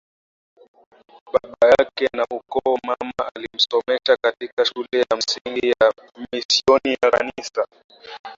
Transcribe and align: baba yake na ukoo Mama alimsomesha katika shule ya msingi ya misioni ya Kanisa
baba 1.33 1.67
yake 1.79 2.09
na 2.17 2.23
ukoo 2.31 2.77
Mama 2.87 3.31
alimsomesha 3.35 4.17
katika 4.21 4.65
shule 4.65 4.87
ya 5.11 5.17
msingi 5.17 5.67
ya 5.69 5.93
misioni 6.33 6.97
ya 7.03 7.11
Kanisa 7.11 7.67